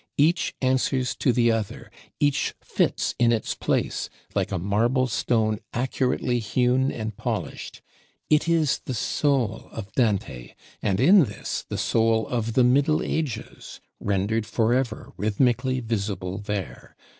Each 0.17 0.55
answers 0.63 1.13
to 1.17 1.31
the 1.31 1.51
other; 1.51 1.91
each 2.19 2.55
fits 2.63 3.13
in 3.19 3.31
its 3.31 3.53
place, 3.53 4.09
like 4.33 4.51
a 4.51 4.57
marble 4.57 5.05
stone 5.05 5.59
accurately 5.75 6.39
hewn 6.39 6.91
and 6.91 7.15
polished. 7.15 7.83
It 8.27 8.49
is 8.49 8.79
the 8.79 8.95
soul 8.95 9.69
of 9.71 9.91
Dante, 9.93 10.55
and 10.81 10.99
in 10.99 11.25
this 11.25 11.65
the 11.69 11.77
soul 11.77 12.27
of 12.29 12.53
the 12.53 12.63
Middle 12.63 13.03
Ages, 13.03 13.79
rendered 13.99 14.47
forever 14.47 15.13
rhythmically 15.17 15.81
visible 15.81 16.39
there. 16.39 16.95